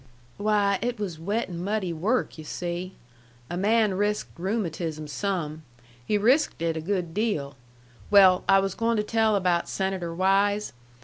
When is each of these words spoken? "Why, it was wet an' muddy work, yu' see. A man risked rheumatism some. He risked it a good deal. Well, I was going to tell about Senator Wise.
"Why, 0.37 0.79
it 0.81 0.97
was 0.99 1.19
wet 1.19 1.47
an' 1.47 1.63
muddy 1.63 1.93
work, 1.93 2.39
yu' 2.39 2.43
see. 2.43 2.95
A 3.51 3.55
man 3.55 3.93
risked 3.93 4.31
rheumatism 4.35 5.07
some. 5.07 5.61
He 6.03 6.17
risked 6.17 6.59
it 6.63 6.75
a 6.75 6.81
good 6.81 7.13
deal. 7.13 7.55
Well, 8.09 8.43
I 8.49 8.61
was 8.61 8.73
going 8.73 8.97
to 8.97 9.03
tell 9.03 9.35
about 9.35 9.69
Senator 9.69 10.15
Wise. 10.15 10.73